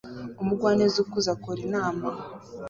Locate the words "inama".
1.67-2.05